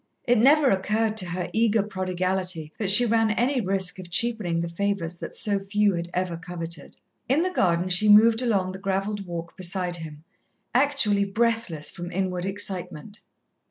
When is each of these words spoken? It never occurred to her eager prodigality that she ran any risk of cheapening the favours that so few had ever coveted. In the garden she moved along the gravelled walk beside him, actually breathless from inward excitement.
It 0.25 0.39
never 0.39 0.71
occurred 0.71 1.15
to 1.17 1.27
her 1.27 1.47
eager 1.53 1.83
prodigality 1.83 2.73
that 2.79 2.89
she 2.89 3.05
ran 3.05 3.29
any 3.29 3.61
risk 3.61 3.99
of 3.99 4.09
cheapening 4.09 4.59
the 4.61 4.67
favours 4.67 5.19
that 5.19 5.35
so 5.35 5.59
few 5.59 5.93
had 5.93 6.09
ever 6.11 6.37
coveted. 6.37 6.97
In 7.29 7.43
the 7.43 7.51
garden 7.51 7.87
she 7.87 8.09
moved 8.09 8.41
along 8.41 8.71
the 8.71 8.79
gravelled 8.79 9.27
walk 9.27 9.55
beside 9.55 9.97
him, 9.97 10.23
actually 10.73 11.25
breathless 11.25 11.91
from 11.91 12.11
inward 12.11 12.47
excitement. 12.47 13.19